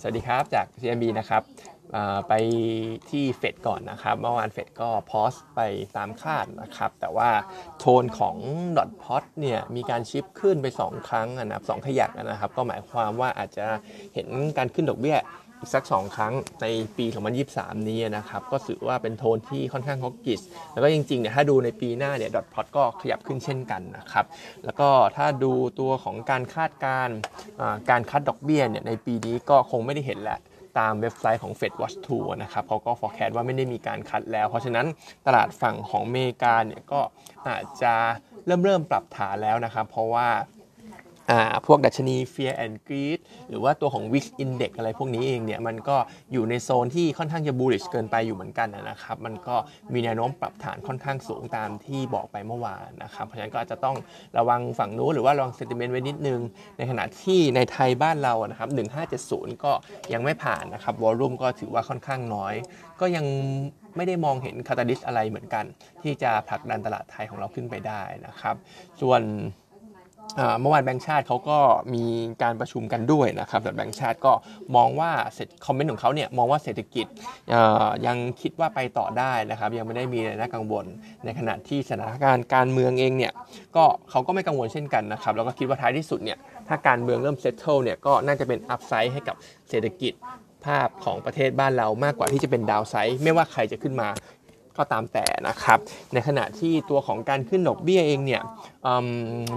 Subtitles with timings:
[0.00, 1.42] สวัสดีครับจาก CMB นะครับ
[2.28, 2.32] ไป
[3.10, 5.60] ที่เฟดก่อนนะครับเมื่อวานเฟดก็พอสไป
[5.96, 7.30] ตามคาดนะครับ แต่ว่า
[7.78, 8.36] โทนของ
[8.76, 13.66] ดอทพอตเนี่ยมีการชิปขึ้นไป 2 ครั้งนะครับสขยักนะครับ ก็หมายความว่าอาจจะ
[14.14, 14.28] เห็น
[14.58, 15.18] การขึ้นดอกเบี้ย
[15.60, 16.66] อีกสัก 2 ครั้งใน
[16.96, 17.06] ปี
[17.46, 20.40] 2023 นี้นะครับ ก็ถือว่าเป็นโทนที่ค่อนข้างฮอกกิส
[20.72, 24.26] แล้วก็จริงๆเนี่ยถ้าดูในปีหน้าเนี่ยดอทพอตก็ขยับขึ้นเช่นกันนะครับ
[24.64, 27.08] แล้วก็ถ้าดูตัวของการคาดการ
[27.90, 30.38] การคัดดอกเบี้ยเนี่ยในปีนี้ก็คงไม่ได้เห็นแหละ
[30.78, 34.86] ตามเว็บไซต์ของ Fed Watch 2นะครับเขาก็ forecast ว่าไม่ได้มีการคัดแล้ว เพราะฉะนั้น
[35.26, 37.00] ตลาดฝั่งของอเมริกาเนี่ยก็
[37.48, 37.94] อาจจะ
[38.46, 40.28] เริ่มเริ่มปรับฐานแล้วนะครับ เพราะว่า
[41.66, 45.96] พวกดัชนี Fear and Greed หรือว่าตัวของ Wix Index อะไรพวกนี้เองเนี่ย มันก็
[46.32, 49.56] อยู่ในโซนที่ค่อนข้างจะ bullish เกินไปอยู่เหมือนกันนะครับ มันก็
[49.92, 53.96] มีแนวโน้มปรับฐานค่อนข้างสูงตามที่บอกไปเมื่อวานนะครับ เพราะฉะนั้นก็อาจจะต้อง
[54.38, 56.40] ระวังฝั่งนู้นหรือว่าระวัง sentiment ไว้นิดนึง
[56.76, 58.70] ในขณะที่ในไทยบ้านเรานะครับ
[59.54, 59.72] 1570 ก็
[60.12, 62.54] ยังไม่ผ่านนะครับวอลลุ่มก็ถือว่าค่อนข้างน้อย
[63.00, 63.26] ก็ยัง
[63.96, 65.64] ไม่ได้มองเห็นคาตาลิสอะไรเหมือนกัน
[66.02, 68.56] ที่จะผลักดันตลาดไทยของเราขึ้นไปได้นะครับ
[69.00, 69.22] ส่วน
[70.60, 71.58] เมื่อวานแบงค์ชาติเขาก็
[71.94, 72.04] มี
[72.42, 74.32] การประชุมกันด้วยนะครับแต่แบงค์ชาติก็
[74.76, 77.06] มองว่าเสร็จคอมเมนต์ของเขาเนี่ยมองว่าเศรษฐกิจ
[78.06, 80.84] ยังคิดว่าไปต่อได้นะครับ ยังไม่ได้มีอะไรน่ากังวล
[81.24, 83.32] ในขณะที่สถานการณ์การเมืองเองเนี่ย
[83.76, 89.36] ก็เขาก็ไม่กังวลเช่นกันนะครับแล้วก็คิดว่าท้ายที่สุดเนี่ยถ้าการเมืองเริ่ม settle เนี่ยก็น่าจะเป็น upside ให้กับ
[89.68, 90.12] เศรษฐกิจ
[90.66, 94.08] ภาพของประเทศบ้านเรามากกว่าที่จะเป็น downside ไม่ว่าใครจะขึ้นมา
[94.78, 95.78] ก็ตามแต่นะครับ
[96.12, 98.42] ในขณะที่ตัวของการขึ้นดอกเบี้ยเองเนี่ย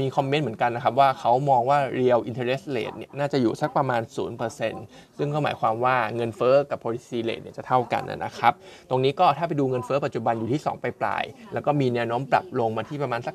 [0.00, 4.00] มี comment เหมือนกันนะครับว่าเขามองว่า real interest rate เนี่ยน่าจะอยู่สักประมาณ
[4.60, 8.52] 0%ซึ่งก็หมายความว่าเงินเฟ้อกับ policy rate เนี่ยจะเท่ากันนะครับ
[8.90, 13.34] ตรงนี้ก็ถ้าไปดูเงินเฟ้อปัจจุบันอยู่ที่ 2 ปลายๆแล้วก็มีแนวโน้มปรับลงมาที่ประมาณสัก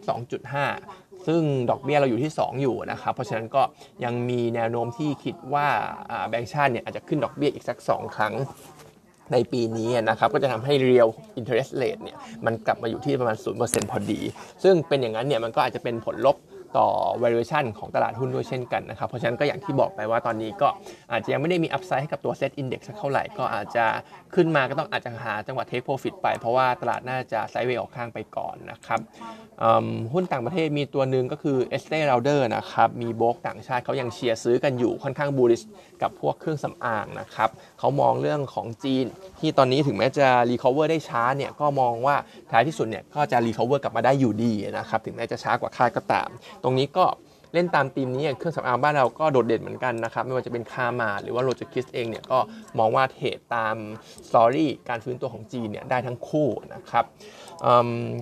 [0.63, 3.61] 2.5 ซึ่งดอกเบี้ยเราอยู่ที่ 2 อยู่นะครับ เพราะฉะนั้นก็
[4.03, 5.67] ยังมีแนวโน้มที่คิดว่า
[6.29, 8.33] แบงก์ชาติเนี่ยอาจจะขึ้นดอกเบี้ยอีกสัก 2 ครั้ง
[9.31, 14.19] ในปีนี้นะครับก็จะทำให้ real interest rate เนี่ยมันกลับมาอยู่ที่ประมาณ 0%พอดี
[14.63, 16.37] ซึ่งเป็นอย่างนั้นเนี่ยมันก็อาจจะเป็นผลลบ
[16.77, 16.87] ต่อ
[17.23, 20.67] valuation ของตลาดหุ้นด้วยเช่นกันนะครับ เพราะฉะนั้นก็อย่างที่บอกไปว่าตอนนี้ก็
[21.11, 23.85] อาจจะยังไม่ได้มี upside ให้กับตัว set index สักเท่าไหร่ ก็อาจจะ
[24.35, 28.99] ขึ้นมาก็ต้องอาจจะหาจังหวะ take profit ไป เพราะว่าตลาดน่าจะไซด์เวย์ออกข้างไปก่อนนะครับ
[30.13, 35.61] หุ้นต่างประเทศมีตัวหนึ่งก็คือ Estee Lauder นะครับ มีโบกต่างชาติเขายังเชียร์ซื้อกันอยู่ค่อนข้างบูริส
[36.01, 37.49] กับพวกเครื่องสำอางนะครับ
[37.79, 39.05] เขามองเรื่องของจีน
[39.39, 42.15] ที่ตอนนี้ถึงแม้จะ recover ได้ช้าเนี่ยก็มองว่า
[42.51, 46.29] ท้ายที่สุดเนี่ยก็จะ recover กลับมาได้อยู่ดีนะครับถึงแม้จะช้ากว่าคาดก็ตาม
[46.63, 47.05] ตรงนี้ก็
[47.53, 52.39] เล่นตามธีมนี้เครื่องสำอางบ้านเราก็โดดเด่นเหมือนกันนะครับ ไม่ว่าจะเป็นคาร์มาร์ทหรือว่าโรจูคิสเองเนี่ยก็
[52.79, 53.75] มองว่า trade ตาม
[54.27, 57.05] story การฟื้นตัวของจีนเนี่ยได้ทั้งคู่นะครับ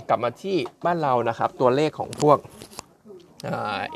[0.09, 2.37] กลับมาที่บ้านเรานะครับ ตัวเลขของพวก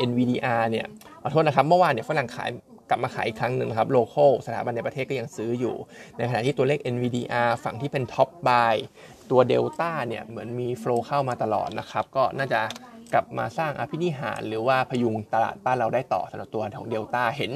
[0.09, 0.88] NVDR เนี่ย
[1.22, 2.50] ขอโทษนะครับ เมื่อวานเนี่ยฝรั่งขาย
[2.90, 5.75] กลับมาขายอีกครั้งหนึ่งครับ local สถาบันในประเทศก็ยังซื้ออยู่
[6.18, 8.75] ในขณะที่ตัวเลข NVDR ฝั่งที่เป็น top buy
[9.31, 12.62] ตัวเดลต้าเนี่ยเหมือนมี flow เข้ามาตลอดนะครับ ก็น่าจะ
[13.14, 17.52] กลับมาสร้างอภินิหาร หรือว่าพยุงตลาดบ้านเราได้ต่อสำหรับตัวของเดลต้าเห็น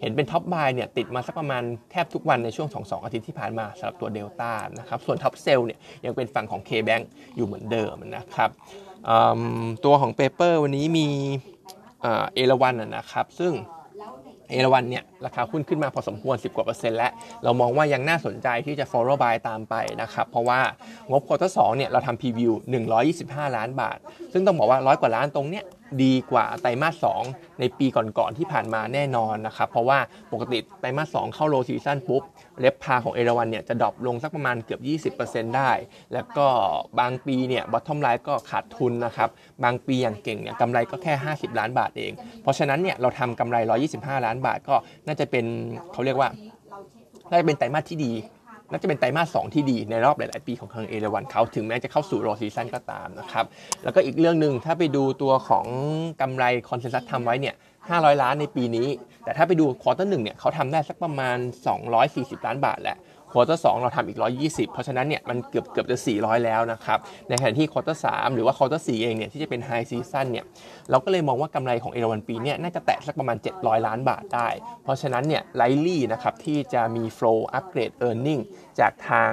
[0.00, 7.04] เห็นเป็น top buy เนี่ยติดมาสักประมาณแทบทุกวันในช่วง 2 2 อาทิตย์ที่ผ่านมาสำหรับตัวเดลต้านะครับส่วน top sell เนี่ยยังเป็นฝั่งของ K-Bank
[7.36, 8.50] อยู่เหมือนเดิมนะครับ
[9.84, 11.06] ตัวของ paper วันนี้มี
[12.00, 13.52] เอราวันนะครับซึ่ง
[14.50, 17.12] เอราวันเนี่ยราคาหุ้นขึ้นมาพอสมควร 10 กว่าเปอร์เซ็นต์แล้ว
[17.44, 20.60] เรามองว่ายังน่าสนใจที่จะ follow buy ตามไปนะครับ เพราะว่า
[21.10, 22.52] งบ quarter สองเนี่ยเราทำ preview
[23.04, 23.98] 125 ล้านบาท
[24.32, 25.64] ซึ่งต้องบอกว่าร้อยกว่าล้านตรงเนี้ย
[26.02, 29.98] ดีกว่าไตรมาส2ในปีก่อนๆที่ผ่านมาแน่นอนนะครับ เพราะว่า
[30.32, 32.22] ปกติไตรมาส2เข้า low season ปุ๊บ
[32.60, 34.78] RevPAR ของเอราวันเนี่ยจะ drop ลงสักประมาณเกือ
[35.10, 35.70] บ 20%ได้
[36.12, 36.46] แล้วก็
[37.00, 39.28] บางปีเนี่ย bottom line ก็ขาดทุนนะครับ
[39.64, 42.12] บางปีอย่างเก่งเนี่ยกำไรก็แค่ 50 ล้านบาทเอง
[42.42, 43.56] เพราะฉะนั้นเนี่ยเราทำกำไร
[43.90, 44.74] 125 ล้านบาทก็
[45.06, 45.44] น่าจะเป็น
[45.92, 46.28] เขาเรียกว่า
[47.30, 48.12] น่าจะเป็นไตรมาสที่ดี
[48.70, 53.44] น่าจะเป็นไตรมาสสองที่ดีในรอบหลาย ๆ ปีของทางเอราวันเขาถึงแม้จะเข้าสู่ low season ก็ตามนะครับ
[53.84, 55.66] แล้วก็อีกเรื่องหนึ่งถ้าไปดูตัวของ
[56.20, 57.54] กำไร consensus ทำไว้เนี่ย
[57.88, 58.88] 500 ล้านในปีนี้
[59.24, 61.36] แต่ถ้าไปดู quarter หนึ่งเนี่ยเขาทำได้สักประมาณ
[61.92, 62.98] 240 ล้านบาทแหละ
[63.34, 66.98] quarter สองเราทำอีก 120 เพราะฉะนั้นเนี่ยมันเกือบเกือบจะ 400 แล้วนะครับ
[67.28, 70.44] ในขณะที่ quarter สามหรือว่า quarter สี่เองเนี่ยที่จะเป็น high season เนี่ย
[70.90, 74.48] เราก็เลยมองว่ากำไรของเอราวันปีเนี่ยน่าจะแตะสักประมาณ 700 ล้านบาทได้
[74.82, 78.38] เพราะฉะนั้นเนี่ยไลลี่นะครับที่จะมี flow upgrade earnings
[78.80, 79.32] จากทาง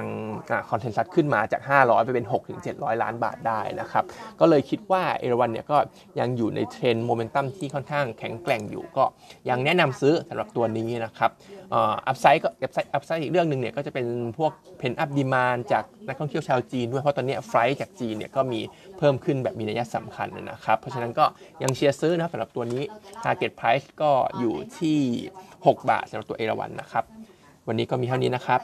[0.70, 2.26] consensus ขึ้นมาจาก 500 ไปเป็น
[2.64, 4.04] 6-700 ล้านบาทได้นะครับ
[4.40, 5.78] ก็เลยคิดว่าเอราวันเนี่ยก็
[6.20, 9.04] ยังอยู่ใน trend momentum ที่ค่อนข้างแข็งแกร่งอยู่ ก็
[9.48, 11.30] ยังแนะนำซื้อสำหรับตัวนี้นะครับ
[11.70, 12.48] upside ก็
[12.94, 14.06] upside อีกเรื่องหนึ่งเนี่ยก็จะเป็น
[14.38, 18.60] พวก pent-up demand จากนักท่องเที่ยวชาวจีนด้วยเพราะตอนนี้ flight จากจีนเนี่ยก็มี
[18.98, 21.24] เพิ่มขึ้นแบบมีนัยสำคัญนะครับ เพราะฉะนั้นก็
[21.62, 22.82] ยังเชียร์ซื้อนะครับสำหรับตัวนี้
[23.24, 24.98] Target Price ก็อยู่ที่
[25.46, 27.06] 6 บาทสำหรับตัวเอราวันนะครับ
[27.70, 28.60] วันนี้ก็มีเท่านี้นะครับ